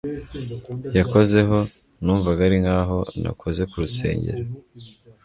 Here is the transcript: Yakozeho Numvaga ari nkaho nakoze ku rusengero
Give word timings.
Yakozeho 0.97 1.57
Numvaga 2.03 2.41
ari 2.47 2.57
nkaho 2.63 2.99
nakoze 3.23 3.61
ku 3.69 3.75
rusengero 3.83 4.43